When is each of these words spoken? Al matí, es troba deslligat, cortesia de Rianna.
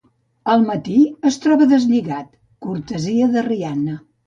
Al 0.53 0.63
matí, 0.69 0.95
es 1.31 1.37
troba 1.43 1.67
deslligat, 1.75 2.33
cortesia 2.69 3.31
de 3.37 3.47
Rianna. 3.53 4.03